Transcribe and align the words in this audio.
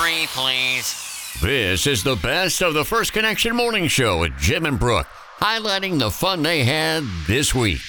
three, 0.00 0.26
please. 0.28 0.96
This 1.42 1.86
is 1.86 2.02
the 2.02 2.16
best 2.16 2.62
of 2.62 2.72
the 2.72 2.84
First 2.84 3.12
Connection 3.12 3.54
Morning 3.54 3.86
Show 3.86 4.20
with 4.20 4.32
Jim 4.38 4.64
and 4.64 4.78
Brooke, 4.78 5.06
highlighting 5.38 5.98
the 5.98 6.10
fun 6.10 6.42
they 6.42 6.64
had 6.64 7.04
this 7.26 7.54
week. 7.54 7.82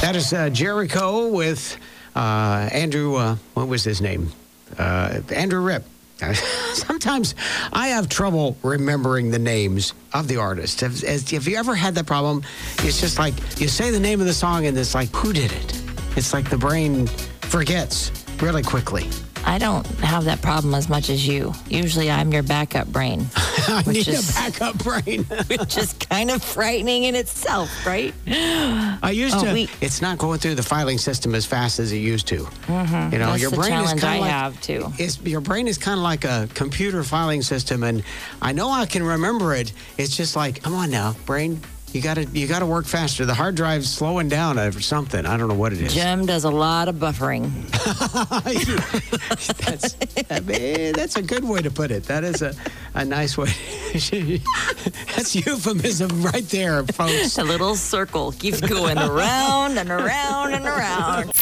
That 0.00 0.16
is 0.16 0.32
uh, 0.32 0.50
Jericho 0.50 1.28
with 1.28 1.76
uh, 2.16 2.68
Andrew. 2.72 3.14
Uh, 3.14 3.36
what 3.54 3.68
was 3.68 3.84
his 3.84 4.00
name? 4.00 4.32
Uh, 4.76 5.20
Andrew 5.32 5.60
Ripp. 5.60 5.84
Sometimes 6.72 7.36
I 7.72 7.88
have 7.88 8.08
trouble 8.08 8.56
remembering 8.62 9.30
the 9.30 9.38
names 9.38 9.94
of 10.12 10.26
the 10.26 10.38
artists. 10.38 10.80
Have, 10.80 11.00
have 11.00 11.46
you 11.46 11.56
ever 11.56 11.76
had 11.76 11.94
that 11.94 12.06
problem? 12.06 12.42
It's 12.78 13.00
just 13.00 13.18
like 13.20 13.34
you 13.60 13.68
say 13.68 13.90
the 13.90 14.00
name 14.00 14.20
of 14.20 14.26
the 14.26 14.34
song 14.34 14.66
and 14.66 14.76
it's 14.76 14.94
like, 14.94 15.14
who 15.14 15.32
did 15.32 15.52
it? 15.52 15.82
It's 16.16 16.32
like 16.32 16.50
the 16.50 16.58
brain 16.58 17.06
forgets 17.42 18.10
really 18.40 18.62
quickly. 18.62 19.08
I 19.46 19.58
don't 19.58 19.86
have 20.00 20.24
that 20.24 20.40
problem 20.42 20.74
as 20.74 20.88
much 20.88 21.10
as 21.10 21.26
you. 21.26 21.52
Usually 21.68 22.10
I'm 22.10 22.32
your 22.32 22.42
backup 22.42 22.88
brain, 22.88 23.26
I 23.36 23.82
need 23.86 24.08
is- 24.08 24.30
a 24.30 24.32
backup 24.32 24.78
brain. 24.82 25.24
which 25.48 25.76
is 25.76 25.92
kind 25.92 26.30
of 26.30 26.42
frightening 26.42 27.04
in 27.04 27.14
itself, 27.14 27.68
right? 27.86 28.14
I 28.26 29.10
used 29.12 29.36
Oh, 29.36 29.44
to. 29.44 29.52
we- 29.52 29.68
it's 29.80 30.00
not 30.02 30.18
going 30.18 30.38
through 30.38 30.54
the 30.56 30.62
filing 30.62 30.98
system 30.98 31.34
as 31.34 31.44
fast 31.46 31.78
as 31.78 31.92
it 31.92 31.98
used 31.98 32.26
to. 32.28 32.36
You 32.36 32.40
know, 32.42 32.48
Mm-hmm. 32.84 33.10
That's 33.10 33.42
your 33.42 33.50
brain 33.50 33.72
is 33.84 33.90
kind 33.92 34.04
I 34.04 34.18
like 34.20 34.30
have, 34.30 34.60
too. 34.60 34.92
It's, 34.98 35.20
your 35.22 35.40
brain 35.40 35.68
is 35.68 35.78
kind 35.78 35.98
of 35.98 36.02
like 36.02 36.24
a 36.24 36.48
computer 36.54 37.02
filing 37.04 37.42
system, 37.42 37.82
and 37.82 38.02
I 38.42 38.52
know 38.52 38.70
I 38.70 38.86
can 38.86 39.02
remember 39.02 39.54
it. 39.54 39.72
It's 39.98 40.16
just 40.16 40.36
like, 40.36 40.62
come 40.62 40.74
on 40.74 40.90
now, 40.90 41.14
brain. 41.26 41.60
You 41.94 42.02
gotta 42.02 42.24
you 42.24 42.48
gotta 42.48 42.66
work 42.66 42.86
faster. 42.86 43.24
The 43.24 43.34
hard 43.34 43.54
drive's 43.54 43.88
slowing 43.88 44.28
down 44.28 44.58
or 44.58 44.72
something. 44.80 45.24
I 45.24 45.36
don't 45.36 45.46
know 45.46 45.54
what 45.54 45.72
it 45.72 45.80
is. 45.80 45.94
Jim 45.94 46.26
does 46.26 46.42
a 46.42 46.50
lot 46.50 46.88
of 46.88 46.96
buffering. 46.96 47.52
that's 49.64 49.96
I 50.28 50.40
mean, 50.40 50.60
eh, 50.60 50.92
that's 50.92 51.14
a 51.14 51.22
good 51.22 51.44
way 51.44 51.62
to 51.62 51.70
put 51.70 51.92
it. 51.92 52.02
That 52.02 52.24
is 52.24 52.42
a, 52.42 52.52
a 52.94 53.04
nice 53.04 53.38
way. 53.38 53.46
that's 53.92 55.36
euphemism 55.36 56.20
right 56.24 56.48
there, 56.48 56.82
folks. 56.82 57.36
The 57.44 57.44
little 57.44 57.76
circle 57.76 58.32
keeps 58.32 58.60
going 58.60 58.98
around 58.98 59.78
and 59.78 59.90
around 59.90 60.54
and 60.54 60.66
around. 60.66 61.32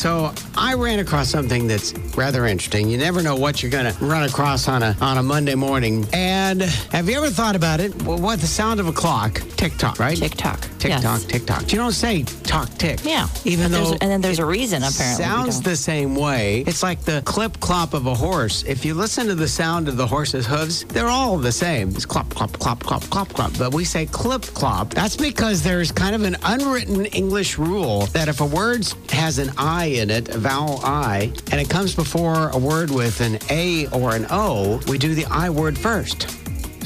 So 0.00 0.32
I 0.56 0.72
ran 0.72 0.98
across 0.98 1.28
something 1.28 1.66
that's 1.66 1.92
rather 2.16 2.46
interesting. 2.46 2.88
You 2.88 2.96
never 2.96 3.22
know 3.22 3.36
what 3.36 3.62
you're 3.62 3.70
going 3.70 3.92
to 3.92 4.02
run 4.02 4.22
across 4.22 4.66
on 4.66 4.82
a 4.82 4.96
on 4.98 5.18
a 5.18 5.22
Monday 5.22 5.54
morning. 5.54 6.08
And 6.14 6.62
have 6.62 7.06
you 7.10 7.18
ever 7.18 7.28
thought 7.28 7.54
about 7.54 7.80
it? 7.80 7.94
Well, 8.04 8.16
what 8.16 8.40
the 8.40 8.46
sound 8.46 8.80
of 8.80 8.88
a 8.88 8.92
clock? 8.92 9.42
Tick 9.58 9.76
tock, 9.76 9.98
right? 9.98 10.16
Tick 10.16 10.36
tock. 10.36 10.66
Tick 10.78 10.88
Yes. 10.88 11.02
tock, 11.02 11.20
tick 11.28 11.44
tock. 11.44 11.70
You 11.70 11.76
don't 11.76 11.92
say 11.92 12.22
talk 12.22 12.70
tick. 12.78 13.04
Yeah. 13.04 13.28
Even 13.44 13.70
though 13.72 13.92
and 14.00 14.10
then 14.10 14.22
there's 14.22 14.38
a 14.38 14.46
reason, 14.46 14.82
apparently, 14.82 15.22
Sounds 15.22 15.60
the 15.60 15.76
same 15.76 16.14
way. 16.14 16.64
It's 16.66 16.82
like 16.82 17.02
the 17.02 17.20
clip 17.26 17.60
clop 17.60 17.92
of 17.92 18.06
a 18.06 18.14
horse. 18.14 18.62
If 18.62 18.86
you 18.86 18.94
listen 18.94 19.26
to 19.26 19.34
the 19.34 19.48
sound 19.48 19.86
of 19.86 19.98
the 19.98 20.06
horse's 20.06 20.46
hooves, 20.46 20.84
they're 20.84 21.08
all 21.08 21.36
the 21.36 21.52
same. 21.52 21.90
It's 21.90 22.06
clop 22.06 22.30
clop 22.30 22.52
clop 22.54 22.82
clop 22.82 23.02
clop 23.10 23.28
clop. 23.28 23.52
But 23.58 23.74
we 23.74 23.84
say 23.84 24.06
clip 24.06 24.44
clop. 24.54 24.94
That's 24.94 25.18
because 25.18 25.62
there's 25.62 25.92
kind 25.92 26.14
of 26.14 26.22
an 26.22 26.38
unwritten 26.42 27.04
English 27.04 27.58
rule 27.58 28.06
that 28.14 28.28
if 28.28 28.40
a 28.40 28.46
word 28.46 28.88
has 29.10 29.38
an 29.38 29.52
I 29.58 29.89
in 29.98 30.10
it, 30.10 30.28
a 30.28 30.38
vowel 30.38 30.80
I, 30.84 31.32
and 31.50 31.60
it 31.60 31.68
comes 31.68 31.94
before 31.94 32.50
a 32.50 32.58
word 32.58 32.90
with 32.90 33.20
an 33.20 33.38
A 33.50 33.88
or 33.88 34.14
an 34.14 34.26
O, 34.30 34.80
we 34.86 34.98
do 34.98 35.14
the 35.14 35.26
I 35.26 35.50
word 35.50 35.76
first. 35.76 36.28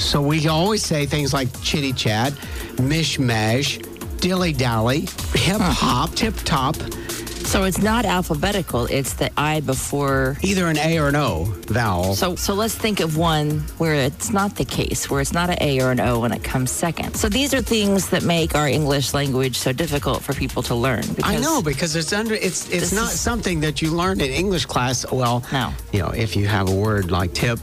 So 0.01 0.21
we 0.21 0.49
always 0.49 0.83
say 0.83 1.07
things 1.07 1.33
like 1.33 1.49
chitty 1.63 1.93
chat, 1.93 2.33
mishmash, 2.77 3.81
dilly 4.21 4.53
dally, 4.53 5.01
hip 5.35 5.61
hop, 5.61 6.15
tip 6.15 6.35
top. 6.45 6.77
So 7.55 7.63
it's 7.63 7.79
not 7.81 8.05
alphabetical. 8.05 8.87
It's 8.87 9.13
the 9.15 9.31
I 9.39 9.61
before. 9.61 10.37
either 10.43 10.67
an 10.67 10.77
A 10.77 10.99
or 10.99 11.07
an 11.07 11.15
O 11.15 11.45
vowel. 11.69 12.17
So 12.17 12.35
so 12.35 12.53
let's 12.53 12.75
think 12.75 12.99
of 12.99 13.17
one 13.17 13.61
where 13.79 13.95
it's 13.95 14.31
not 14.33 14.57
the 14.57 14.65
case, 14.65 15.09
where 15.09 15.21
it's 15.21 15.33
not 15.33 15.51
an 15.51 15.59
A 15.61 15.81
or 15.81 15.93
an 15.93 16.01
O 16.01 16.19
when 16.19 16.33
it 16.33 16.43
comes 16.43 16.73
second. 16.73 17.15
So 17.15 17.29
these 17.29 17.55
are 17.55 17.63
things 17.63 18.09
that 18.11 18.25
make 18.25 18.57
our 18.57 18.67
English 18.67 19.15
language 19.15 19.57
so 19.57 19.71
difficult 19.71 20.21
for 20.25 20.35
people 20.35 20.65
to 20.65 20.75
learn. 20.75 21.05
I 21.23 21.37
know 21.39 21.63
because 21.63 21.95
it's 21.95 22.13
under 22.13 22.35
it's 22.35 22.69
it's 22.71 22.91
not 22.93 23.13
is- 23.13 23.21
something 23.21 23.61
that 23.61 23.81
you 23.81 23.93
learned 23.93 24.21
in 24.21 24.33
English 24.33 24.67
class. 24.67 25.07
Well, 25.13 25.45
No. 25.53 25.73
you 25.93 26.01
know, 26.01 26.09
if 26.11 26.35
you 26.35 26.49
have 26.49 26.69
a 26.69 26.75
word 26.75 27.13
like 27.13 27.35
tip, 27.35 27.61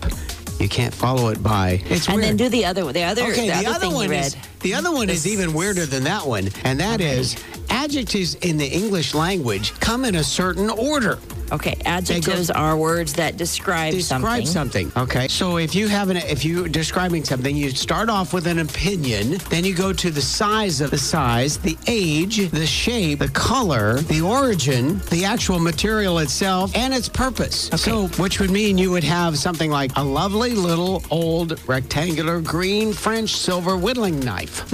you 0.57 0.69
can't 0.69 0.93
follow 0.93 1.27
it 1.33 1.43
by. 1.43 1.81
It's 1.89 2.07
And 2.07 2.15
weird. 2.15 2.29
then 2.29 2.37
do 2.37 2.47
the 2.47 2.63
other 2.63 2.83
the 2.93 3.03
other 3.03 3.23
okay, 3.23 3.49
the, 3.49 3.59
the, 3.59 3.67
other, 3.67 3.69
other 3.75 3.79
thing 3.87 3.93
one 3.93 4.13
is 4.13 4.37
the 4.61 4.73
other 4.73 4.91
one 4.93 5.09
is 5.09 5.27
even 5.27 5.51
weirder 5.53 5.85
than 5.85 6.05
that 6.05 6.25
one, 6.25 6.47
and 6.63 6.79
that 6.79 7.01
is 7.01 7.35
adjectives 7.81 8.35
in 8.35 8.57
the 8.57 8.67
English 8.67 9.15
language 9.15 9.73
come 9.79 10.05
in 10.05 10.15
a 10.15 10.23
certain 10.23 10.69
order. 10.69 11.17
Okay, 11.51 11.75
adjectives 11.83 12.51
are 12.51 12.77
words 12.77 13.11
that 13.13 13.37
describe, 13.37 13.91
describe 13.93 14.45
something. 14.45 14.45
Describe 14.45 14.93
something. 14.93 15.03
Okay. 15.03 15.27
So 15.27 15.57
if 15.57 15.73
you 15.73 15.87
have 15.87 16.09
an 16.09 16.17
if 16.17 16.45
you're 16.45 16.67
describing 16.67 17.23
something, 17.25 17.57
you 17.57 17.71
start 17.71 18.07
off 18.07 18.33
with 18.33 18.45
an 18.45 18.59
opinion, 18.59 19.37
then 19.49 19.65
you 19.65 19.73
go 19.73 19.91
to 19.93 20.11
the 20.11 20.21
size 20.21 20.79
of 20.79 20.91
the 20.91 20.97
size, 20.97 21.57
the 21.57 21.75
age, 21.87 22.51
the 22.51 22.67
shape, 22.67 23.19
the 23.19 23.29
color, 23.29 23.95
the 24.01 24.21
origin, 24.21 24.99
the 25.09 25.25
actual 25.25 25.59
material 25.59 26.19
itself, 26.19 26.71
and 26.75 26.93
its 26.93 27.09
purpose. 27.09 27.69
So 27.75 28.07
which 28.21 28.39
would 28.39 28.51
mean 28.51 28.77
you 28.77 28.91
would 28.91 29.03
have 29.03 29.39
something 29.39 29.71
like 29.71 29.91
a 29.95 30.03
lovely 30.03 30.51
little 30.51 31.03
old 31.09 31.59
rectangular 31.67 32.41
green 32.41 32.93
French 32.93 33.31
silver 33.35 33.75
whittling 33.75 34.19
knife. 34.19 34.71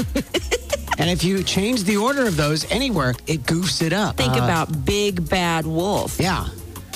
and 0.97 1.09
if 1.09 1.23
you 1.23 1.43
change 1.43 1.83
the 1.83 1.97
order 1.97 2.25
of 2.27 2.35
those 2.37 2.69
anywhere, 2.71 3.13
it 3.27 3.43
goofs 3.43 3.81
it 3.81 3.93
up. 3.93 4.17
Think 4.17 4.33
Uh, 4.33 4.43
about 4.43 4.85
big 4.85 5.27
bad 5.29 5.65
wolf. 5.65 6.17
yeah. 6.19 6.47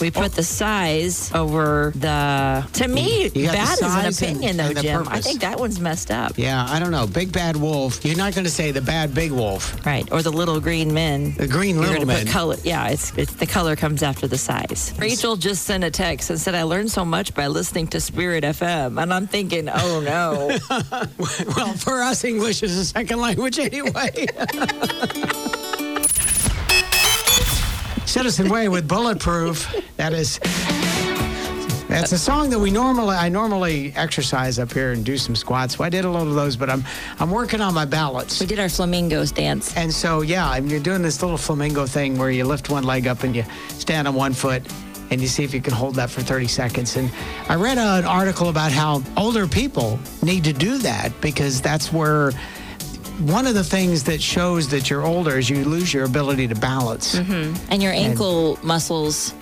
We 0.02 0.10
put 0.12 0.34
the 0.34 0.44
size 0.44 1.32
over 1.34 1.94
the. 1.96 2.66
To 2.74 2.88
me, 2.88 3.30
You 3.36 3.46
got 3.46 3.52
the 3.52 3.58
bad 3.58 3.74
is 3.74 3.80
size 3.80 4.00
an 4.00 4.06
and- 4.06 4.16
opinion, 4.38 4.58
though, 4.58 4.64
and 4.66 4.78
the 4.78 4.82
Jim. 4.82 5.02
I 5.02 5.04
purpose. 5.06 5.26
think 5.28 5.42
that 5.42 5.60
one's 5.60 5.80
messed 5.80 6.10
up. 6.12 6.34
Yeah, 6.38 6.66
I 6.68 6.80
don't 6.80 6.92
know. 6.92 7.06
Big 7.08 7.32
bad 7.32 7.56
wolf. 7.56 8.04
You're 8.04 8.18
not 8.18 8.34
going 8.34 8.46
to 8.46 8.52
say 8.52 8.72
the 8.72 8.82
bad 8.82 9.14
big 9.14 9.32
wolf. 9.32 9.86
Right, 9.86 10.12
or 10.12 10.22
the 10.22 10.32
little 10.32 10.60
green 10.60 10.94
men. 10.94 11.36
The 11.38 11.48
green 11.48 11.76
You're 11.76 11.84
little 11.86 11.96
gonna 12.06 12.06
men. 12.08 12.26
put 12.26 12.34
color. 12.34 12.56
Yeah, 12.64 12.90
it's, 12.90 13.14
it's 13.18 13.34
the 13.34 13.46
color 13.46 13.76
comes 13.76 14.02
after 14.04 14.28
the 14.28 14.38
size. 14.38 14.94
Rachel 14.98 15.36
just 15.36 15.66
sent 15.66 15.84
a 15.84 15.92
text 15.92 16.30
and 16.30 16.40
said, 16.40 16.56
"I 16.56 16.64
learned 16.64 16.90
so 16.92 17.06
much 17.06 17.34
by 17.36 17.48
listening 17.48 17.88
to 17.90 18.02
Spirit 18.02 18.44
FM," 18.44 19.02
and 19.02 19.14
I'm 19.14 19.28
thinking, 19.28 19.70
"Oh 19.70 20.00
no." 20.02 20.58
Well, 21.56 21.74
for 21.74 22.02
us, 22.02 22.24
English 22.24 22.64
is 22.64 22.78
a 22.78 22.86
second 22.86 23.20
language 23.20 23.60
anyway. 23.60 24.26
Citizen 28.22 28.50
Way 28.50 28.70
with 28.70 28.88
Bulletproof. 28.88 29.76
That 29.98 30.14
is. 30.14 30.38
That's 31.90 32.12
a 32.12 32.20
song 32.20 32.52
that 32.52 32.60
we 32.60 32.70
normally 32.70 33.16
I 33.16 33.30
normally 33.30 33.94
exercise 33.96 34.60
up 34.60 34.72
here 34.72 34.92
and 34.92 35.04
do 35.04 35.18
some 35.18 35.36
squats. 35.36 35.76
So 35.76 35.84
I 35.84 35.90
did 35.90 36.06
a 36.06 36.10
load 36.12 36.28
of 36.28 36.36
those, 36.36 36.56
but 36.56 36.70
I'm 36.70 36.84
I'm 37.20 37.32
working 37.32 37.62
on 37.62 37.74
my 37.74 37.86
balance. 37.86 38.40
we 38.40 38.46
did 38.46 38.60
our 38.60 38.70
flamingos 38.70 39.32
dance. 39.32 39.76
And 39.76 39.92
so 39.92 40.22
yeah, 40.22 40.48
I 40.48 40.60
mean, 40.60 40.70
you're 40.70 40.80
doing 40.80 41.02
this 41.02 41.24
little 41.24 41.36
flamingo 41.36 41.88
thing 41.88 42.20
where 42.20 42.30
you 42.30 42.46
lift 42.46 42.70
one 42.70 42.84
leg 42.84 43.08
up 43.08 43.24
and 43.24 43.36
you 43.36 43.44
stand 43.70 44.08
on 44.08 44.14
one 44.14 44.34
foot 44.34 44.62
and 45.10 45.20
you 45.20 45.28
see 45.28 45.44
if 45.44 45.52
you 45.52 45.60
can 45.60 45.74
hold 45.74 45.96
that 45.96 46.12
for 46.12 46.22
30 46.22 46.48
seconds. 46.48 46.98
And 46.98 47.10
I 47.50 47.56
read 47.56 47.80
an 47.80 48.06
article 48.06 48.50
about 48.50 48.72
how 48.72 49.02
older 49.18 49.48
people 49.48 49.98
need 50.22 50.44
to 50.44 50.54
do 50.54 50.78
that 50.78 51.12
because 51.22 51.60
that's 51.60 51.92
where 51.92 52.34
one 53.20 53.46
of 53.46 53.54
the 53.54 53.64
things 53.64 54.04
that 54.06 54.22
shows 54.22 54.70
that 54.70 54.90
you're 54.90 55.04
older 55.06 55.38
is 55.38 55.50
you 55.50 55.64
lose 55.66 55.94
your 55.94 56.06
ability 56.06 56.48
to 56.48 56.56
balance. 56.56 57.16
And 57.16 57.84
your 57.84 57.94
ankle 57.94 58.58
muscles 58.64 59.34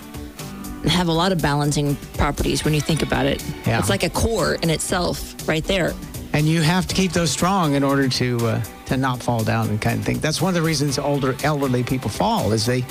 have 0.86 1.08
a 1.08 1.12
lot 1.12 1.32
of 1.32 1.42
balancing 1.42 1.96
properties 2.14 2.64
when 2.64 2.74
you 2.74 2.80
think 2.80 3.02
about 3.02 3.26
it. 3.26 3.42
Yeah. 3.66 3.78
It's 3.78 3.90
like 3.90 4.02
a 4.02 4.10
core 4.10 4.54
in 4.54 4.70
itself, 4.70 5.34
right 5.48 5.64
there. 5.64 5.92
And 6.32 6.46
you 6.46 6.62
have 6.62 6.86
to 6.86 6.94
keep 6.94 7.12
those 7.12 7.30
strong 7.30 7.74
in 7.74 7.82
order 7.82 8.08
to 8.08 8.46
uh, 8.46 8.62
to 8.86 8.96
not 8.96 9.22
fall 9.22 9.42
down 9.44 9.68
and 9.68 9.80
kind 9.80 9.98
of 9.98 10.04
thing. 10.04 10.18
That's 10.18 10.40
one 10.40 10.50
of 10.50 10.54
the 10.54 10.62
reasons 10.62 10.98
older 10.98 11.36
elderly 11.42 11.82
people 11.82 12.10
fall 12.10 12.52
is 12.52 12.66
they 12.66 12.84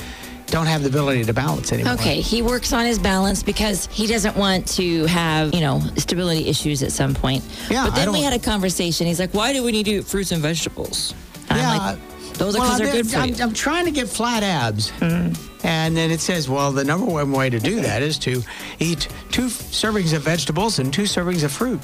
don't 0.50 0.66
have 0.68 0.82
the 0.84 0.90
ability 0.90 1.24
to 1.26 1.34
balance 1.34 1.72
anymore. 1.72 1.94
Okay, 1.94 2.22
he 2.22 2.42
works 2.42 2.74
on 2.74 2.86
his 2.86 3.00
balance 3.00 3.44
because 3.44 3.88
he 3.88 4.08
doesn't 4.08 4.36
want 4.36 4.68
to 4.70 5.06
have, 5.06 5.54
you 5.54 5.62
know, 5.62 5.82
stability 5.98 6.48
issues 6.48 6.82
at 6.84 6.92
some 6.92 7.14
point. 7.14 7.44
Yeah, 7.70 7.86
But 7.86 7.96
then 7.96 8.12
we 8.12 8.22
had 8.24 8.34
a 8.34 8.40
conversation. 8.40 9.08
He's 9.08 9.20
like, 9.20 9.34
"Why 9.34 9.54
do 9.54 9.64
we 9.64 9.72
need 9.72 9.86
to 9.86 9.92
eat 10.00 10.06
fruits 10.06 10.32
and 10.32 10.42
vegetables?" 10.42 11.14
And 11.50 11.60
Yeah. 11.60 11.72
I'm 11.72 11.78
like, 11.78 12.34
"Those 12.36 12.56
are 12.56 12.60
Well, 12.60 12.78
they're 12.78 12.92
good 12.92 13.10
for 13.10 13.18
I'm, 13.18 13.30
you." 13.30 13.36
I'm 13.44 13.54
trying 13.54 13.86
to 13.86 13.92
get 13.92 14.08
flat 14.10 14.44
abs. 14.44 14.90
Hmm. 15.00 15.34
And 15.64 15.96
then 15.98 16.10
it 16.10 16.22
says, 16.22 16.48
well, 16.48 16.72
the 16.72 16.86
number 16.86 17.06
one 17.06 17.34
way 17.34 17.50
to 17.50 17.60
do 17.60 17.82
that 17.82 18.02
is 18.02 18.18
to 18.20 18.42
eat 18.80 19.10
two 19.30 19.48
servings 19.48 20.14
of 20.14 20.22
vegetables 20.24 20.80
and 20.80 20.94
two 20.94 21.04
servings 21.04 21.44
of 21.44 21.52
fruit 21.52 21.82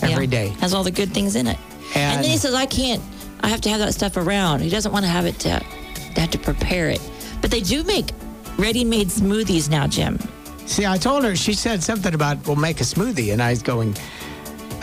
every 0.00 0.24
Yeah. 0.24 0.30
day. 0.30 0.48
Has 0.60 0.72
all 0.72 0.82
the 0.84 0.90
good 0.90 1.12
things 1.12 1.36
in 1.36 1.46
it. 1.46 1.58
And, 1.94 2.14
And- 2.16 2.24
then 2.24 2.30
he 2.30 2.38
says, 2.38 2.54
I 2.54 2.64
can't, 2.64 3.02
I 3.42 3.48
have 3.48 3.60
to 3.62 3.68
have 3.68 3.78
that 3.80 3.92
stuff 3.92 4.16
around. 4.16 4.60
He 4.62 4.70
doesn't 4.70 4.90
want 4.90 5.04
to 5.04 5.10
have 5.10 5.26
it 5.26 5.38
to, 5.40 5.60
to 6.14 6.20
have 6.20 6.30
to 6.30 6.38
prepare 6.38 6.88
it. 6.88 7.00
But 7.40 7.50
they 7.50 7.60
do 7.60 7.82
make 7.84 8.10
ready 8.58 8.84
made 8.84 9.08
smoothies 9.08 9.70
now, 9.70 9.86
Jim. 9.86 10.18
See, 10.66 10.86
I 10.86 10.98
told 10.98 11.24
her, 11.24 11.34
she 11.34 11.52
said 11.54 11.82
something 11.82 12.14
about, 12.14 12.46
we'll 12.46 12.56
make 12.56 12.80
a 12.80 12.84
smoothie. 12.84 13.32
And 13.32 13.42
I 13.42 13.50
was 13.50 13.62
going, 13.62 13.96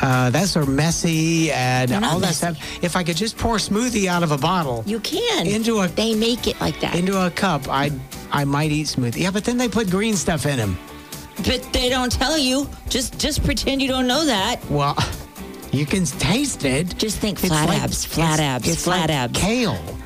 uh, 0.02 0.30
that's 0.32 0.52
so 0.52 0.66
messy 0.66 1.52
and 1.52 1.90
They're 1.90 2.04
all 2.04 2.20
that 2.20 2.28
messy. 2.28 2.34
stuff. 2.56 2.84
If 2.84 2.96
I 2.96 3.04
could 3.04 3.16
just 3.18 3.38
pour 3.38 3.56
smoothie 3.58 4.08
out 4.08 4.22
of 4.24 4.32
a 4.32 4.38
bottle 4.38 4.84
You 4.86 5.00
can. 5.00 5.48
Into 5.48 5.80
a- 5.80 5.88
They 5.88 6.14
make 6.16 6.46
it 6.48 6.60
like 6.60 6.80
that. 6.82 6.96
into 6.96 7.26
a 7.26 7.30
cup, 7.32 7.68
I 7.70 7.92
I 8.32 8.44
might 8.44 8.72
eat 8.72 8.88
smoothie. 8.88 9.20
Yeah, 9.20 9.32
but 9.32 9.46
then 9.46 9.58
they 9.58 9.70
put 9.70 9.90
green 9.90 10.16
stuff 10.16 10.46
in 10.46 10.58
them. 10.58 10.78
But 11.46 11.62
they 11.72 11.88
don't 11.88 12.12
tell 12.12 12.38
you. 12.38 12.68
Just 12.90 13.18
just 13.18 13.44
pretend 13.44 13.82
you 13.82 13.88
don't 13.88 14.08
know 14.08 14.26
that. 14.26 14.58
Well, 14.70 14.96
you 15.72 15.86
can 15.86 16.04
taste 16.06 16.66
it. 16.66 16.98
Just 16.98 17.20
think 17.20 17.40
It's 17.40 17.48
flat 17.48 17.70
like- 17.70 17.82
abs, 17.82 18.04
flat 18.06 18.40
it's- 18.40 18.50
abs, 18.66 18.68
it's 18.70 18.84
flat 18.84 19.10
like 19.10 19.18
abs. 19.18 19.40
Kale. 19.40 19.97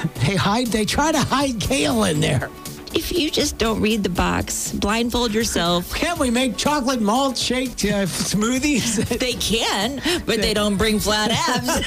They 0.26 0.36
hide. 0.36 0.68
They 0.68 0.84
try 0.84 1.12
to 1.12 1.18
hide 1.18 1.60
kale 1.60 2.04
in 2.04 2.20
there. 2.20 2.48
If 2.92 3.12
you 3.12 3.30
just 3.30 3.56
don't 3.58 3.80
read 3.80 4.02
the 4.02 4.08
box, 4.08 4.72
blindfold 4.72 5.32
yourself. 5.32 5.94
Can't 5.94 6.18
we 6.18 6.30
make 6.30 6.56
chocolate 6.56 7.00
malt 7.00 7.36
shake 7.38 7.70
uh, 7.84 8.06
smoothies? 8.06 9.18
They 9.20 9.34
can, 9.34 10.00
but 10.26 10.40
they 10.40 10.54
don't 10.54 10.76
bring 10.76 10.98
flat 10.98 11.30
abs. 11.30 11.86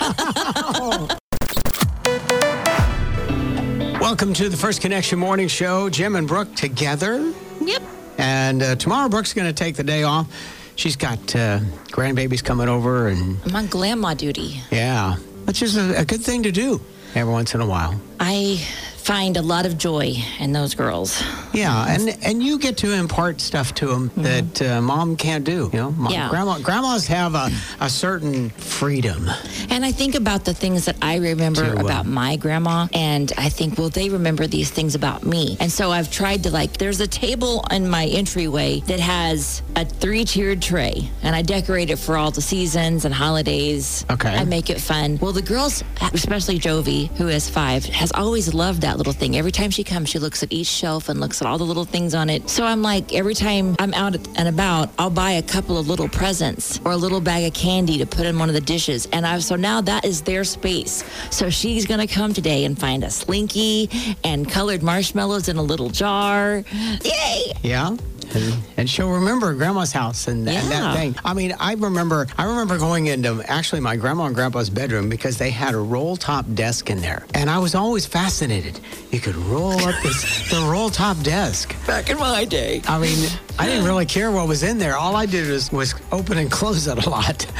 Welcome 4.00 4.34
to 4.34 4.50
the 4.50 4.58
First 4.58 4.82
Connection 4.82 5.18
Morning 5.20 5.48
Show. 5.48 5.90
Jim 5.90 6.16
and 6.16 6.28
Brooke 6.28 6.54
together. 6.56 7.34
yep. 7.62 7.82
And 8.18 8.62
uh, 8.62 8.76
tomorrow, 8.76 9.10
Brooke's 9.10 9.34
going 9.34 9.48
to 9.48 9.54
take 9.54 9.76
the 9.76 9.84
day 9.84 10.04
off. 10.04 10.28
She's 10.76 10.96
got 10.96 11.20
uh, 11.36 11.60
grandbabies 11.88 12.44
coming 12.44 12.70
over, 12.70 13.08
and 13.08 13.40
I'm 13.46 13.56
on 13.56 13.68
grandma 13.68 14.14
duty. 14.14 14.62
yeah, 14.72 15.16
which 15.46 15.62
is 15.62 15.78
a, 15.78 16.02
a 16.02 16.06
good 16.06 16.22
thing 16.22 16.44
to 16.44 16.52
do 16.52 16.80
every 17.16 17.32
once 17.32 17.54
in 17.54 17.62
a 17.62 17.66
while. 17.66 18.00
I 18.20 18.66
find 19.04 19.36
a 19.36 19.42
lot 19.42 19.66
of 19.66 19.78
joy 19.78 20.14
in 20.40 20.54
those 20.54 20.74
girls. 20.76 21.22
Yeah, 21.54 21.86
and 21.90 22.18
and 22.24 22.42
you 22.42 22.58
get 22.58 22.78
to 22.78 22.94
impart 22.94 23.42
stuff 23.42 23.74
to 23.76 23.88
them 23.88 24.12
that 24.18 24.62
uh, 24.62 24.82
mom 24.82 25.18
can't 25.18 25.44
do. 25.44 25.70
You 25.74 25.80
know, 25.80 25.92
mom, 25.92 26.12
Yeah. 26.12 26.30
grandma, 26.30 26.60
grandmas 26.60 27.06
have 27.08 27.36
a, 27.36 27.52
a 27.82 27.90
certain 27.90 28.50
freedom. 28.52 29.30
And 29.70 29.84
I 29.84 29.92
think 29.92 30.16
about 30.16 30.46
the 30.46 30.54
things 30.54 30.86
that 30.86 30.96
I 31.02 31.18
remember 31.18 31.64
To, 31.74 31.78
uh, 31.80 31.84
about 31.84 32.06
my 32.06 32.38
grandma, 32.38 32.88
and 32.94 33.32
I 33.38 33.50
think, 33.50 33.78
well, 33.78 33.90
they 33.90 34.10
remember 34.10 34.48
these 34.48 34.72
things 34.72 34.96
about 34.96 35.26
me. 35.26 35.58
And 35.60 35.72
so 35.72 35.92
I've 35.92 36.10
tried 36.10 36.44
to 36.44 36.50
like, 36.52 36.78
there's 36.78 37.02
a 37.02 37.08
table 37.08 37.66
in 37.72 37.90
my 37.90 38.06
entryway 38.06 38.80
that 38.88 39.00
has 39.00 39.62
a 39.76 39.84
three 39.86 40.24
tiered 40.24 40.62
tray, 40.62 41.10
and 41.24 41.36
I 41.36 41.42
decorate 41.42 41.90
it 41.90 41.98
for 42.00 42.18
all 42.18 42.32
the 42.32 42.42
seasons 42.42 43.04
and 43.06 43.14
holidays. 43.14 44.06
Okay. 44.10 44.30
I 44.34 44.46
make 44.46 44.70
it 44.70 44.80
fun. 44.80 45.20
Well, 45.22 45.34
the 45.34 45.42
girls, 45.42 45.84
especially 46.14 46.58
Jovi, 46.60 47.10
who 47.18 47.28
is 47.28 47.50
five, 47.50 47.84
has 47.86 48.12
always 48.14 48.54
loved 48.54 48.82
that 48.82 48.93
little 48.98 49.14
thing. 49.14 49.38
Every 49.38 49.52
time 49.52 49.70
she 49.70 49.84
comes, 49.84 50.10
she 50.10 50.20
looks 50.20 50.44
at 50.44 50.52
each 50.52 50.68
shelf 50.68 51.10
and 51.10 51.20
looks 51.20 51.42
at 51.42 51.48
all 51.48 51.58
the 51.58 51.64
little 51.64 51.86
things 51.86 52.16
on 52.16 52.30
it. 52.30 52.50
So 52.50 52.64
I'm 52.64 52.82
like, 52.82 53.14
every 53.14 53.34
time 53.34 53.76
I'm 53.80 53.94
out 53.94 54.16
and 54.38 54.48
about, 54.48 54.90
I'll 54.98 55.10
buy 55.10 55.32
a 55.32 55.44
couple 55.44 55.78
of 55.78 55.88
little 55.88 56.10
presents 56.10 56.80
or 56.86 56.92
a 56.92 56.98
little 56.98 57.22
bag 57.22 57.46
of 57.46 57.54
candy 57.54 57.98
to 57.98 58.06
put 58.06 58.26
in 58.26 58.38
one 58.40 58.50
of 58.50 58.56
the 58.56 58.62
dishes. 58.62 59.08
And 59.12 59.26
I 59.26 59.40
so 59.40 59.56
now 59.56 59.82
that 59.82 60.06
is 60.06 60.22
their 60.22 60.44
space. 60.44 61.04
So 61.32 61.50
she's 61.50 61.86
gonna 61.86 62.08
come 62.08 62.34
today 62.34 62.66
and 62.66 62.80
find 62.80 63.04
a 63.04 63.10
slinky 63.10 63.90
and 64.24 64.50
colored 64.50 64.84
marshmallows 64.84 65.50
in 65.50 65.58
a 65.58 65.64
little 65.64 65.90
jar. 65.90 66.64
Yay! 67.04 67.52
Yeah. 67.62 67.98
And, 68.34 68.56
and 68.78 68.90
she'll 68.90 69.12
remember 69.12 69.54
grandma's 69.54 69.92
house 69.92 70.28
and, 70.28 70.48
and 70.48 70.72
that 70.72 70.96
thing. 70.96 71.16
I 71.24 71.34
mean, 71.34 71.56
I 71.60 71.74
remember 71.74 72.28
I 72.38 72.46
remember 72.46 72.78
going 72.78 73.08
into 73.08 73.44
actually 73.48 73.82
my 73.82 73.96
grandma 73.96 74.26
and 74.26 74.36
grandpa's 74.36 74.70
bedroom 74.70 75.10
because 75.10 75.38
they 75.38 75.52
had 75.52 75.74
a 75.74 75.80
roll 75.80 76.16
top 76.16 76.46
desk 76.54 76.90
in 76.90 77.00
there. 77.00 77.26
And 77.34 77.50
I 77.50 77.60
was 77.60 77.76
always 77.76 78.06
fascinated. 78.06 78.80
You 79.12 79.20
could 79.20 79.36
roll 79.36 79.80
up 79.80 80.02
this 80.02 80.50
the 80.52 80.68
roll 80.70 80.90
top 80.90 81.20
desk. 81.22 81.76
Back 81.86 82.10
in 82.10 82.18
my 82.18 82.46
day. 82.46 82.82
I 82.88 83.00
mean, 83.00 83.30
I 83.60 83.68
didn't 83.68 83.86
really 83.86 84.06
care 84.06 84.32
what 84.32 84.48
was 84.48 84.64
in 84.64 84.78
there. 84.78 84.98
All 84.98 85.16
I 85.16 85.26
did 85.26 85.50
was, 85.50 85.72
was 85.72 85.96
open 86.12 86.38
and 86.38 86.52
close 86.52 86.88
it 86.88 87.06
a 87.06 87.10
lot. 87.10 87.44
It 87.44 87.52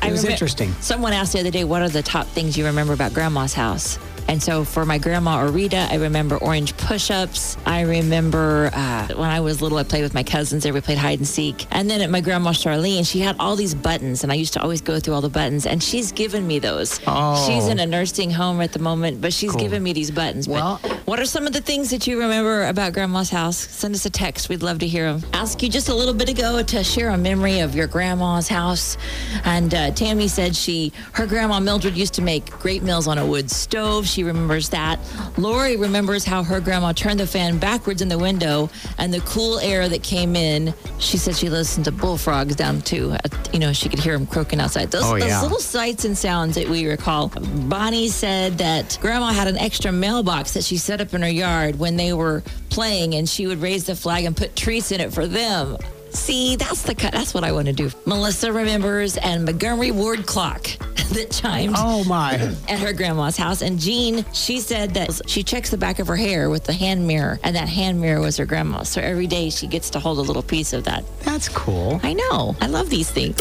I 0.00 0.10
was 0.10 0.24
interesting. 0.24 0.72
Someone 0.80 1.12
asked 1.12 1.32
the 1.32 1.40
other 1.40 1.50
day, 1.50 1.64
what 1.64 1.82
are 1.82 1.88
the 1.88 2.02
top 2.02 2.26
things 2.28 2.56
you 2.56 2.66
remember 2.66 2.92
about 2.92 3.14
grandma's 3.14 3.54
house? 3.54 3.98
And 4.28 4.42
so 4.42 4.64
for 4.64 4.84
my 4.86 4.98
grandma 4.98 5.44
Orita, 5.44 5.90
I 5.90 5.96
remember 5.96 6.36
orange 6.38 6.76
push-ups. 6.76 7.56
I 7.66 7.82
remember 7.82 8.70
uh, 8.72 9.08
when 9.08 9.28
I 9.30 9.40
was 9.40 9.60
little, 9.60 9.78
I 9.78 9.82
played 9.82 10.02
with 10.02 10.14
my 10.14 10.22
cousins 10.22 10.62
there. 10.62 10.72
We 10.72 10.80
played 10.80 10.98
hide 10.98 11.18
and 11.18 11.28
seek. 11.28 11.66
And 11.70 11.90
then 11.90 12.00
at 12.00 12.10
my 12.10 12.20
grandma 12.20 12.50
Charlene, 12.52 13.06
she 13.06 13.20
had 13.20 13.36
all 13.38 13.56
these 13.56 13.74
buttons, 13.74 14.22
and 14.22 14.32
I 14.32 14.36
used 14.36 14.54
to 14.54 14.62
always 14.62 14.80
go 14.80 14.98
through 15.00 15.14
all 15.14 15.20
the 15.20 15.28
buttons. 15.28 15.66
And 15.66 15.82
she's 15.82 16.12
given 16.12 16.46
me 16.46 16.58
those. 16.58 17.00
Oh. 17.06 17.46
She's 17.46 17.68
in 17.68 17.78
a 17.78 17.86
nursing 17.86 18.30
home 18.30 18.60
at 18.60 18.72
the 18.72 18.78
moment, 18.78 19.20
but 19.20 19.32
she's 19.32 19.54
given 19.56 19.82
me 19.82 19.92
these 19.92 20.10
buttons. 20.10 20.46
But 20.46 20.54
Well- 20.54 20.80
what 21.04 21.18
are 21.20 21.26
some 21.26 21.46
of 21.46 21.52
the 21.52 21.60
things 21.60 21.90
that 21.90 22.06
you 22.06 22.18
remember 22.20 22.66
about 22.68 22.92
grandma's 22.92 23.30
house? 23.30 23.56
Send 23.56 23.94
us 23.94 24.06
a 24.06 24.10
text. 24.10 24.48
We'd 24.48 24.62
love 24.62 24.78
to 24.78 24.86
hear 24.86 25.12
them. 25.12 25.22
Ask 25.32 25.62
you 25.62 25.68
just 25.68 25.88
a 25.88 25.94
little 25.94 26.14
bit 26.14 26.28
ago 26.28 26.62
to 26.62 26.84
share 26.84 27.10
a 27.10 27.18
memory 27.18 27.58
of 27.60 27.74
your 27.74 27.86
grandma's 27.86 28.48
house. 28.48 28.96
And 29.44 29.74
uh, 29.74 29.90
Tammy 29.90 30.28
said 30.28 30.54
she, 30.56 30.92
her 31.12 31.26
grandma 31.26 31.60
Mildred 31.60 31.96
used 31.96 32.14
to 32.14 32.22
make 32.22 32.50
great 32.50 32.82
meals 32.82 33.06
on 33.08 33.18
a 33.18 33.26
wood 33.26 33.50
stove. 33.50 34.06
She 34.12 34.24
remembers 34.24 34.68
that. 34.68 34.98
Lori 35.38 35.76
remembers 35.78 36.24
how 36.26 36.42
her 36.42 36.60
grandma 36.60 36.92
turned 36.92 37.18
the 37.18 37.26
fan 37.26 37.56
backwards 37.58 38.02
in 38.02 38.08
the 38.08 38.18
window 38.18 38.68
and 38.98 39.12
the 39.12 39.20
cool 39.20 39.58
air 39.60 39.88
that 39.88 40.02
came 40.02 40.36
in. 40.36 40.74
She 40.98 41.16
said 41.16 41.34
she 41.34 41.48
listened 41.48 41.86
to 41.86 41.92
bullfrogs 41.92 42.54
down 42.54 42.82
too. 42.82 43.12
Uh, 43.12 43.28
you 43.54 43.58
know, 43.58 43.72
she 43.72 43.88
could 43.88 43.98
hear 44.00 44.12
them 44.12 44.26
croaking 44.26 44.60
outside. 44.60 44.90
Those, 44.90 45.02
Oh, 45.04 45.18
those 45.18 45.28
yeah. 45.28 45.40
little 45.42 45.58
sights 45.60 46.04
and 46.04 46.16
sounds 46.16 46.56
that 46.56 46.68
we 46.68 46.86
recall. 46.86 47.28
Bonnie 47.28 48.08
said 48.08 48.58
that 48.58 48.98
grandma 49.00 49.32
had 49.32 49.48
an 49.48 49.56
extra 49.56 49.90
mailbox 49.90 50.52
that 50.52 50.64
she 50.64 50.76
set 50.76 51.00
up 51.00 51.14
in 51.14 51.22
her 51.22 51.30
yard 51.30 51.78
when 51.78 51.96
they 51.96 52.12
were 52.12 52.42
playing 52.68 53.14
and 53.14 53.26
she 53.26 53.46
would 53.46 53.62
raise 53.62 53.84
the 53.86 53.96
flag 53.96 54.24
and 54.26 54.36
put 54.36 54.54
treats 54.56 54.92
in 54.92 55.00
it 55.00 55.10
for 55.14 55.26
them. 55.26 55.78
See, 56.10 56.56
that's 56.56 56.82
the 56.82 56.94
cut. 56.94 57.12
That's 57.12 57.32
what 57.32 57.42
I 57.44 57.52
want 57.52 57.68
to 57.68 57.72
do. 57.72 57.90
Melissa 58.04 58.52
remembers 58.52 59.16
and 59.16 59.46
Montgomery 59.46 59.90
Ward 59.90 60.26
clock 60.26 60.66
that 61.12 61.30
chimed 61.30 61.74
Oh 61.76 62.04
my. 62.04 62.34
at 62.68 62.78
her 62.78 62.92
grandma's 62.92 63.36
house. 63.36 63.62
And 63.62 63.78
Jean, 63.78 64.24
she 64.32 64.60
said 64.60 64.94
that 64.94 65.20
she 65.28 65.42
checks 65.42 65.70
the 65.70 65.78
back 65.78 65.98
of 65.98 66.06
her 66.08 66.16
hair 66.16 66.50
with 66.50 66.64
the 66.64 66.72
hand 66.72 67.06
mirror, 67.06 67.38
and 67.42 67.54
that 67.56 67.68
hand 67.68 68.00
mirror 68.00 68.20
was 68.20 68.36
her 68.36 68.46
grandma. 68.46 68.82
So 68.82 69.00
every 69.00 69.26
day 69.26 69.50
she 69.50 69.66
gets 69.66 69.90
to 69.90 69.98
hold 70.00 70.18
a 70.18 70.22
little 70.22 70.42
piece 70.42 70.72
of 70.72 70.84
that. 70.84 71.04
That's 71.20 71.48
cool. 71.48 72.00
I 72.02 72.12
know. 72.14 72.56
I 72.60 72.66
love 72.66 72.90
these 72.90 73.10
things. 73.10 73.38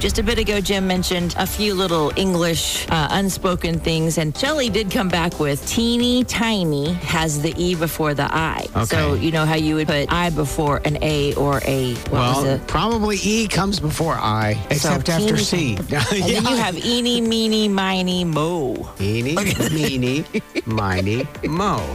Just 0.00 0.18
a 0.18 0.22
bit 0.22 0.38
ago, 0.38 0.62
Jim 0.62 0.86
mentioned 0.86 1.34
a 1.36 1.46
few 1.46 1.74
little 1.74 2.10
English 2.16 2.88
uh, 2.88 3.08
unspoken 3.10 3.78
things, 3.78 4.16
and 4.16 4.34
Shelley 4.34 4.70
did 4.70 4.90
come 4.90 5.10
back 5.10 5.38
with 5.38 5.64
teeny 5.66 6.24
tiny 6.24 6.94
has 6.94 7.42
the 7.42 7.52
E 7.58 7.74
before 7.74 8.14
the 8.14 8.26
I. 8.34 8.66
So, 8.86 9.12
you 9.12 9.30
know 9.30 9.44
how 9.44 9.56
you 9.56 9.74
would 9.74 9.88
put 9.88 10.10
I 10.10 10.30
before 10.30 10.80
an 10.86 10.96
A 11.02 11.34
or 11.34 11.60
a, 11.66 11.94
Well, 12.10 12.58
probably 12.66 13.18
E 13.22 13.46
comes 13.46 13.78
before 13.78 14.14
I, 14.14 14.58
except 14.70 15.10
after 15.10 15.36
teeny 15.36 15.38
C. 15.38 15.76
And 15.76 15.88
then 15.88 16.44
you 16.46 16.56
have 16.56 16.82
eeny, 16.82 17.20
meeny, 17.20 17.68
miny, 17.68 18.24
mo. 18.24 18.90
Eeny, 18.98 19.34
meeny, 19.70 20.24
miny, 20.64 21.26
mo. 21.44 21.94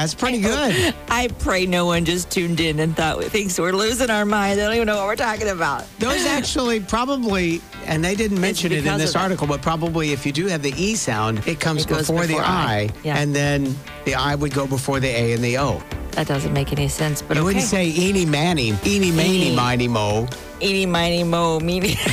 That's 0.00 0.14
pretty 0.14 0.40
good. 0.40 0.94
I 1.10 1.28
pray 1.40 1.66
no 1.66 1.84
one 1.84 2.06
just 2.06 2.30
tuned 2.30 2.58
in 2.58 2.80
and 2.80 2.96
thought 2.96 3.22
thinks 3.24 3.58
we're 3.58 3.72
losing 3.72 4.08
our 4.08 4.24
minds. 4.24 4.58
I 4.58 4.64
don't 4.64 4.74
even 4.74 4.86
know 4.86 4.96
what 4.96 5.04
we're 5.06 5.14
talking 5.16 5.48
about. 5.48 5.84
Those 5.98 6.24
actually 6.38 6.80
probably, 6.80 7.60
and 7.84 8.02
they 8.02 8.14
didn't 8.14 8.40
mention 8.40 8.72
it 8.72 8.86
in 8.86 8.96
this 8.96 9.10
of 9.10 9.12
that. 9.14 9.22
article, 9.24 9.46
but 9.46 9.60
probably 9.60 10.12
if 10.12 10.24
you 10.24 10.32
do 10.32 10.46
have 10.46 10.62
the 10.62 10.72
E 10.82 10.94
sound, 10.94 11.46
it 11.46 11.60
comes 11.60 11.82
It 11.84 11.88
goes 11.90 12.06
before, 12.08 12.26
the 12.26 12.38
I, 12.38 12.40
I. 12.40 12.88
Yeah. 13.04 13.18
and 13.18 13.34
then 13.36 13.76
the 14.06 14.14
I 14.14 14.36
would 14.36 14.54
go 14.54 14.66
before 14.66 15.00
the 15.00 15.08
A 15.08 15.34
and 15.34 15.44
the 15.44 15.58
O. 15.58 15.82
That 16.12 16.26
doesn't 16.26 16.54
make 16.54 16.72
any 16.72 16.88
sense, 16.88 17.20
but 17.20 17.36
You 17.36 17.42
okay. 17.42 17.44
wouldn't 17.48 17.64
say 17.66 17.86
eeny, 17.90 18.24
manny, 18.24 18.68
eeny, 18.86 19.10
meeny, 19.12 19.48
Eeny. 19.48 19.54
miny, 19.56 19.86
mo. 19.86 20.26
Eeny, 20.62 20.86
miny, 20.86 21.24
mo, 21.24 21.60
meeny. 21.60 21.88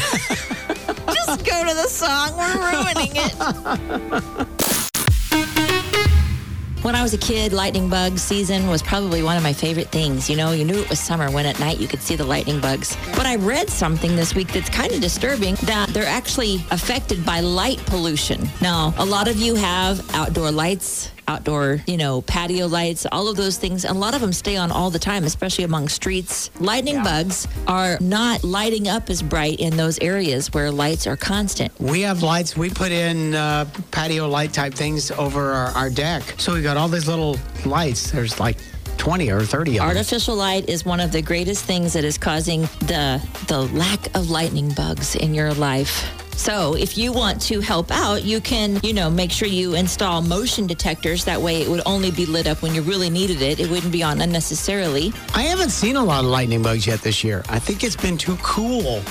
Just 1.14 1.46
go 1.46 1.64
to 1.66 1.74
the 1.74 1.88
song. 1.88 2.36
We're 2.38 2.54
ruining 2.84 3.12
it. 3.16 4.48
When 6.88 6.96
I 6.96 7.04
was 7.04 7.14
a 7.14 7.18
kid, 7.18 7.52
lightning 7.52 7.90
bug 7.90 8.18
season 8.18 8.70
was 8.70 8.82
probably 8.82 9.22
one 9.22 9.36
of 9.36 9.44
my 9.44 9.52
favorite 9.52 9.90
things. 9.90 10.30
You 10.30 10.38
know, 10.38 10.54
you 10.54 10.64
knew 10.64 10.80
it 10.80 10.90
was 10.90 11.02
summer 11.02 11.30
when 11.30 11.46
at 11.46 11.60
night 11.60 11.80
you 11.80 11.88
could 11.90 12.02
see 12.02 12.16
the 12.16 12.24
lightning 12.24 12.62
bugs. 12.62 12.96
But 13.14 13.26
I 13.26 13.36
read 13.36 13.70
something 13.70 14.16
this 14.16 14.34
week 14.34 14.54
that's 14.54 14.70
kind 14.70 14.94
of 14.94 15.02
disturbing 15.02 15.56
that 15.64 15.90
they're 15.90 16.06
actually 16.06 16.64
affected 16.72 17.26
by 17.26 17.42
light 17.42 17.86
pollution. 17.88 18.48
Now, 18.62 18.94
a 19.00 19.04
lot 19.04 19.28
of 19.28 19.36
you 19.36 19.56
have 19.56 20.00
outdoor 20.16 20.50
lights 20.50 21.12
outdoor, 21.28 21.82
you 21.88 21.98
know, 21.98 22.22
patio 22.22 22.68
lights, 22.68 23.06
all 23.12 23.28
of 23.28 23.38
those 23.38 23.58
things. 23.58 23.86
And 23.86 23.96
a 23.96 24.00
lot 24.00 24.16
of 24.16 24.22
them 24.22 24.34
stay 24.34 24.58
on 24.58 24.72
all 24.72 24.90
the 24.90 25.00
time, 25.00 25.24
especially 25.24 25.64
among 25.64 25.90
streets. 25.90 26.50
Lightning 26.60 27.04
bugs 27.04 27.48
are 27.68 27.98
not 28.00 28.44
lighting 28.44 28.88
up 28.88 29.10
as 29.10 29.22
bright 29.22 29.60
in 29.60 29.78
those 29.78 30.00
areas 30.00 30.54
where 30.54 30.72
lights 30.72 31.08
are 31.08 31.18
constant. 31.18 31.72
We 31.80 32.02
have 32.02 32.24
lights. 32.24 32.56
We 32.56 32.70
put 32.70 32.92
in 32.92 33.36
uh, 33.36 33.66
patio 33.92 34.28
light 34.28 34.54
type 34.54 34.74
things 34.74 35.12
over 35.12 35.52
our, 35.52 35.72
our 35.72 35.90
deck. 35.90 36.24
So 36.38 36.54
we 36.54 36.62
got 36.62 36.78
all 36.78 36.88
these 36.88 37.08
little 37.08 37.38
lights. 37.66 38.12
There's 38.12 38.40
like 38.40 38.58
20 38.98 39.32
or 39.32 39.42
30 39.42 39.72
of 39.72 39.78
them. 39.78 39.88
Artificial 39.88 40.36
light 40.36 40.68
is 40.68 40.86
one 40.86 41.00
of 41.00 41.12
the 41.12 41.22
greatest 41.22 41.66
things 41.66 41.94
that 41.94 42.04
is 42.04 42.18
causing 42.18 42.62
the 42.82 43.22
the 43.48 43.62
lack 43.74 44.16
of 44.16 44.30
lightning 44.30 44.72
bugs 44.72 45.16
in 45.16 45.34
your 45.34 45.54
life. 45.54 46.27
So, 46.38 46.76
if 46.76 46.98
you 46.98 47.12
want 47.12 47.42
to 47.44 47.60
help 47.60 47.92
out, 47.92 48.24
you 48.24 48.40
can, 48.40 48.80
you 48.84 48.94
know, 48.94 49.10
make 49.10 49.32
sure 49.32 49.48
you 49.48 49.74
install 49.74 50.22
motion 50.22 50.68
detectors. 50.68 51.26
That 51.26 51.42
way, 51.42 51.62
it 51.62 51.68
would 51.68 51.82
only 51.86 52.12
be 52.12 52.26
lit 52.26 52.48
up 52.48 52.62
when 52.62 52.74
you 52.76 52.84
really 52.84 53.10
needed 53.10 53.42
it. 53.42 53.60
It 53.60 53.70
wouldn't 53.70 53.92
be 53.92 54.04
on 54.04 54.22
unnecessarily. 54.22 55.12
I 55.34 55.42
haven't 55.42 55.72
seen 55.72 55.96
a 55.96 56.04
lot 56.04 56.24
of 56.24 56.30
lightning 56.30 56.62
bugs 56.62 56.86
yet 56.88 57.02
this 57.02 57.24
year. 57.24 57.44
I 57.50 57.60
think 57.60 57.84
it's 57.84 57.96
been 57.98 58.18
too 58.18 58.38
cool 58.44 59.02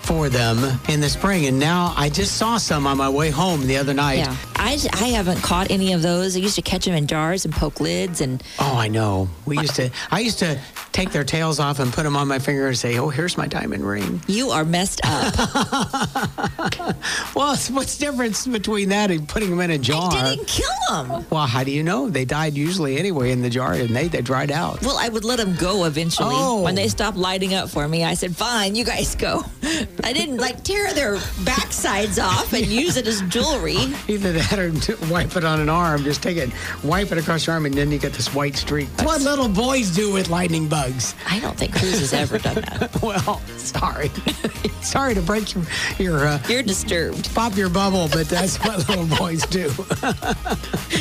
for 0.00 0.28
them 0.30 0.80
in 0.88 1.00
the 1.00 1.08
spring, 1.10 1.46
and 1.46 1.58
now 1.60 1.92
I 1.96 2.08
just 2.08 2.36
saw 2.38 2.56
some 2.56 2.86
on 2.86 2.96
my 2.96 3.08
way 3.10 3.30
home 3.30 3.66
the 3.66 3.76
other 3.76 3.94
night. 3.94 4.18
Yeah. 4.18 4.34
I, 4.56 4.78
I 4.94 5.08
haven't 5.08 5.40
caught 5.42 5.70
any 5.70 5.92
of 5.92 6.02
those. 6.02 6.34
I 6.36 6.40
used 6.40 6.56
to 6.56 6.62
catch 6.62 6.86
them 6.86 6.94
in 6.94 7.06
jars 7.06 7.44
and 7.44 7.54
poke 7.54 7.78
lids 7.80 8.20
and 8.20 8.42
Oh, 8.58 8.74
I 8.76 8.88
know. 8.88 9.28
We 9.46 9.58
used 9.58 9.76
to. 9.76 9.90
I 10.10 10.20
used 10.20 10.38
to 10.40 10.58
take 10.92 11.10
their 11.10 11.24
tails 11.24 11.60
off 11.60 11.78
and 11.78 11.92
put 11.92 12.02
them 12.02 12.16
on 12.16 12.28
my 12.28 12.38
finger 12.38 12.68
and 12.68 12.76
say, 12.76 12.98
"Oh, 12.98 13.08
here's 13.08 13.36
my 13.36 13.46
diamond 13.46 13.84
ring." 13.84 14.20
you 14.26 14.50
are 14.50 14.64
messed 14.64 15.00
up. 15.04 15.34
Well, 17.34 17.56
what's 17.70 17.96
the 17.96 18.06
difference 18.06 18.46
between 18.46 18.88
that 18.90 19.10
and 19.10 19.28
putting 19.28 19.50
them 19.50 19.60
in 19.60 19.70
a 19.70 19.78
jar? 19.78 20.12
I 20.12 20.34
didn't 20.34 20.46
kill 20.48 20.68
them. 20.88 21.24
Well, 21.30 21.46
how 21.46 21.64
do 21.64 21.70
you 21.70 21.82
know? 21.82 22.08
They 22.08 22.24
died 22.24 22.54
usually 22.54 22.98
anyway 22.98 23.30
in 23.30 23.42
the 23.42 23.50
jar, 23.50 23.74
and 23.74 23.94
they 23.94 24.08
they 24.08 24.20
dried 24.22 24.50
out. 24.50 24.82
Well, 24.82 24.96
I 24.98 25.08
would 25.08 25.24
let 25.24 25.38
them 25.38 25.54
go 25.56 25.84
eventually. 25.84 26.34
Oh. 26.36 26.62
When 26.62 26.74
they 26.74 26.88
stopped 26.88 27.16
lighting 27.16 27.54
up 27.54 27.68
for 27.68 27.86
me, 27.86 28.04
I 28.04 28.14
said, 28.14 28.36
fine, 28.36 28.74
you 28.74 28.84
guys 28.84 29.14
go. 29.14 29.44
I 30.04 30.12
didn't 30.12 30.38
like 30.38 30.62
tear 30.64 30.92
their 30.92 31.16
backsides 31.44 32.22
off 32.22 32.52
and 32.52 32.66
use 32.66 32.96
it 32.96 33.06
as 33.06 33.22
jewelry. 33.22 33.76
Either 34.08 34.32
that 34.32 34.58
or 34.58 34.72
wipe 35.12 35.36
it 35.36 35.44
on 35.44 35.60
an 35.60 35.68
arm. 35.68 36.02
Just 36.02 36.22
take 36.22 36.36
it, 36.36 36.50
wipe 36.82 37.12
it 37.12 37.18
across 37.18 37.46
your 37.46 37.54
arm, 37.54 37.66
and 37.66 37.74
then 37.74 37.90
you 37.90 37.98
get 37.98 38.12
this 38.12 38.34
white 38.34 38.56
streak. 38.56 38.88
That's 38.96 39.06
what 39.06 39.20
little 39.22 39.48
boys 39.48 39.90
do 39.94 40.12
with 40.12 40.28
lightning 40.28 40.68
bugs. 40.68 40.79
I 41.28 41.40
don't 41.40 41.56
think 41.58 41.72
Cruz 41.74 41.98
has 42.00 42.12
ever 42.12 42.38
done 42.38 42.54
that. 42.56 42.90
Well, 43.02 43.40
sorry, 43.56 44.08
sorry 44.82 45.14
to 45.14 45.22
break 45.22 45.54
your 45.54 45.64
your 45.98 46.26
uh, 46.26 46.40
You're 46.48 46.62
disturbed. 46.62 47.34
pop 47.34 47.56
your 47.56 47.68
bubble, 47.68 48.08
but 48.12 48.28
that's 48.28 48.56
what 48.58 48.88
little 48.88 49.06
boys 49.18 49.42
do. 49.46 49.62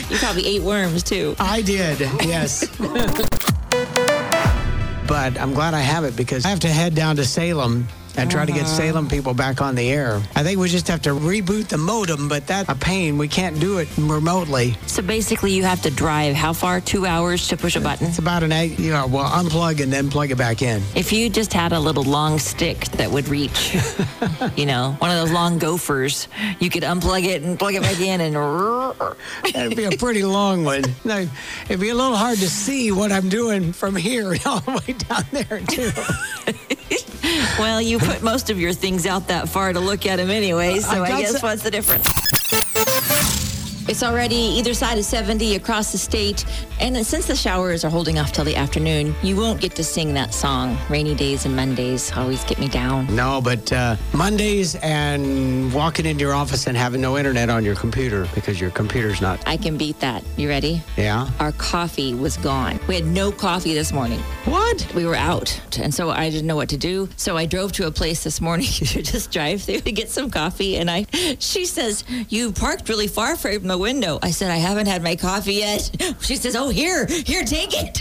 You 0.09 0.17
probably 0.17 0.45
ate 0.45 0.62
worms 0.62 1.03
too. 1.03 1.36
I 1.39 1.62
did, 1.62 2.00
yes. 2.24 2.65
but 5.07 5.39
I'm 5.39 5.53
glad 5.53 5.74
I 5.74 5.81
have 5.81 6.03
it 6.03 6.15
because 6.15 6.45
I 6.45 6.50
have 6.50 6.59
to 6.62 6.69
head 6.69 6.95
down 6.95 7.15
to 7.17 7.25
Salem 7.25 7.88
and 8.20 8.32
try 8.32 8.46
to 8.46 8.52
get 8.52 8.64
uh-huh. 8.64 8.76
Salem 8.76 9.08
people 9.08 9.34
back 9.34 9.62
on 9.62 9.76
the 9.76 9.90
air. 9.90 10.22
I 10.36 10.44
think 10.44 10.60
we 10.60 10.68
just 10.70 10.88
have 10.88 11.02
to 11.04 11.12
reboot 11.12 11.68
the 11.68 11.78
modem, 11.78 12.28
but 12.28 12.46
that's 12.48 12.70
a 12.70 12.76
pain. 12.76 13.18
We 13.18 13.28
can't 13.28 13.60
do 13.60 13.78
it 13.78 13.88
remotely. 13.98 14.76
So 14.88 15.02
basically, 15.02 15.54
you 15.54 15.64
have 15.64 15.82
to 15.84 15.92
drive 15.92 16.36
how 16.36 16.54
far? 16.54 16.82
Two 16.82 17.06
hours 17.06 17.48
to 17.50 17.58
push 17.58 17.76
a 17.76 17.82
button? 17.82 18.08
It's 18.08 18.20
about 18.20 18.44
an 18.44 18.52
eight, 18.52 18.80
you 18.80 18.92
know, 18.92 19.08
well, 19.08 19.30
unplug 19.30 19.82
and 19.82 19.92
then 19.92 20.10
plug 20.10 20.32
it 20.32 20.38
back 20.38 20.62
in. 20.62 20.82
If 20.96 21.12
you 21.12 21.30
just 21.30 21.54
had 21.54 21.72
a 21.72 21.80
little 21.80 22.04
long 22.04 22.40
stick 22.40 22.86
that 23.00 23.12
would 23.12 23.28
reach, 23.28 23.76
you 24.56 24.66
know, 24.66 24.96
one 25.00 25.12
of 25.12 25.18
those 25.18 25.32
long 25.32 25.58
gophers, 25.58 26.28
you 26.60 26.70
could 26.70 26.84
unplug 26.84 27.24
it 27.24 27.44
and 27.44 27.58
plug 27.58 27.76
it 27.76 27.82
back 27.82 28.00
in 28.00 28.22
and. 28.22 28.36
That'd 29.54 29.76
be 29.76 29.86
a 29.86 29.92
pretty 29.92 30.24
long 30.24 30.64
one. 30.64 30.84
No, 31.04 31.28
it'd 31.66 31.80
be 31.80 31.90
a 31.90 31.96
little 31.96 32.16
hard 32.16 32.38
to 32.40 32.50
see 32.50 32.92
what 32.92 33.12
I'm 33.12 33.30
doing 33.30 33.74
from 33.74 33.96
here 33.96 34.36
all 34.46 34.60
the 34.62 34.72
way 34.72 34.94
down 34.94 35.26
there, 35.32 35.60
too. 35.62 35.92
Well, 37.58 37.81
you 37.81 38.00
put 38.00 38.22
most 38.22 38.50
of 38.50 38.60
your 38.60 38.74
things 38.74 39.05
out 39.05 39.27
that 39.27 39.50
far 39.50 39.74
to 39.74 39.79
look 39.79 40.05
at 40.05 40.17
them 40.17 40.29
anyway, 40.29 40.79
so 40.79 41.03
I 41.03 41.15
I, 41.15 41.22
guess 41.22 41.41
what's 41.41 41.63
the 41.63 41.72
difference? 41.72 42.10
It's 43.89 44.03
already 44.03 44.36
either 44.36 44.75
side 44.75 45.00
of 45.00 45.03
70 45.03 45.55
across 45.55 45.91
the 45.91 45.98
state, 45.98 46.46
and 46.79 46.96
since 47.03 47.25
the 47.25 47.36
showers 47.36 47.84
are 47.84 47.89
holding 47.89 48.19
off 48.19 48.31
till 48.31 48.46
the 48.46 48.55
afternoon, 48.55 49.15
you 49.24 49.36
won't 49.36 49.60
get 49.60 49.74
to 49.77 49.84
sing 49.84 50.13
that 50.13 50.31
song. 50.31 50.77
Rainy 50.91 51.15
days 51.15 51.48
and 51.48 51.55
Mondays 51.55 52.15
always 52.15 52.43
get 52.43 52.60
me 52.60 52.67
down. 52.67 53.08
No, 53.15 53.41
but 53.41 53.74
uh, 53.74 53.96
Mondays 54.13 54.75
and 54.75 55.74
walking 55.74 56.05
into 56.05 56.22
your 56.22 56.36
office 56.36 56.67
and 56.67 56.77
having 56.77 57.01
no 57.01 57.17
internet 57.17 57.50
on 57.50 57.65
your 57.65 57.75
computer 57.75 58.27
because 58.36 58.62
your 58.62 58.69
computer's 58.69 59.22
not. 59.22 59.41
I 59.48 59.58
can 59.58 59.75
beat 59.75 60.00
that. 60.01 60.24
You 60.38 60.50
ready? 60.50 60.84
Yeah. 60.96 61.27
Our 61.39 61.51
coffee 61.53 62.13
was 62.13 62.38
gone. 62.38 62.79
We 62.88 62.93
had 62.93 63.08
no 63.08 63.31
coffee 63.31 63.74
this 63.74 63.91
morning. 63.91 64.19
What? 64.46 64.88
We 64.93 65.08
were 65.08 65.15
out, 65.15 65.60
and 65.79 65.91
so 65.91 66.12
I 66.12 66.29
didn't 66.29 66.46
know 66.46 66.55
what 66.55 66.69
to 66.69 66.77
do. 66.77 67.10
So 67.15 67.36
I 67.38 67.48
drove 67.48 67.72
to 67.74 67.88
a 67.88 67.91
place 67.91 68.24
this 68.24 68.39
morning 68.39 68.67
to 68.72 69.01
just 69.01 69.31
drive 69.31 69.63
through 69.63 69.79
to 69.79 69.91
get 69.91 70.12
some 70.12 70.29
coffee. 70.29 70.77
And 70.77 70.91
I, 70.91 71.08
she 71.39 71.65
says, 71.65 72.03
"You 72.29 72.51
parked 72.51 72.88
really 72.88 73.08
far 73.08 73.36
from 73.36 73.65
the 73.65 73.78
window." 73.79 74.19
I 74.21 74.31
said, 74.31 74.51
"I 74.51 74.57
haven't 74.57 74.88
had 74.88 75.01
my 75.01 75.15
coffee 75.15 75.55
yet." 75.55 75.89
She 76.21 76.36
says, 76.36 76.55
"Oh, 76.55 76.69
here, 76.69 77.05
here, 77.07 77.43
take 77.43 77.69
it." 77.74 77.98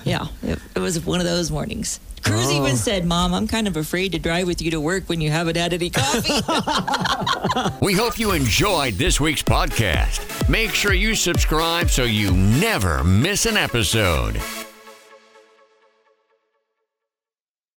yeah, 0.04 0.26
it, 0.42 0.58
it 0.76 0.78
was 0.78 1.04
one 1.04 1.20
of 1.20 1.26
those 1.26 1.50
mornings. 1.50 1.98
Cruz 2.22 2.46
Oh. 2.48 2.62
even 2.62 2.76
said, 2.76 3.06
"Mom, 3.06 3.32
I'm 3.32 3.48
kind 3.48 3.66
of 3.66 3.76
afraid 3.76 4.12
to 4.12 4.18
drive 4.18 4.46
with 4.46 4.60
you 4.60 4.70
to 4.72 4.80
work 4.80 5.08
when 5.08 5.20
you 5.22 5.30
haven't 5.30 5.56
had 5.56 5.72
any 5.72 5.90
coffee." 5.90 6.40
We 7.82 7.94
hope 7.94 8.18
you 8.18 8.32
enjoyed 8.32 8.94
this 8.94 9.20
week's 9.20 9.42
podcast. 9.42 10.48
Make 10.48 10.70
sure 10.70 10.92
you 10.92 11.14
subscribe 11.14 11.90
so 11.90 12.04
you 12.04 12.30
never 12.32 13.02
miss 13.02 13.46
an 13.46 13.56
episode. 13.56 14.36